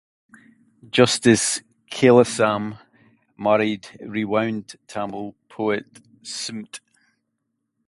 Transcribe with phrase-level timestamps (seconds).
[0.89, 2.79] Justice Kailasam
[3.37, 5.85] married rewound Tamil poet
[6.23, 6.79] Smt.